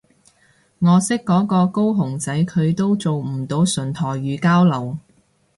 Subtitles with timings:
[0.79, 4.97] 我識嗰個高雄仔佢都做唔到純台語交流